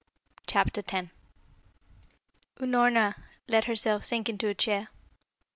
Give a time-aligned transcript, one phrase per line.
[0.47, 1.09] CHAPTER X
[2.59, 3.13] Unorna
[3.47, 4.87] let herself sink into a chair.